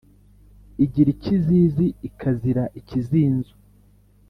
igira 0.83 1.09
ikizizi 1.15 1.85
ikazira 2.07 2.63
ikizinzo 2.79 3.53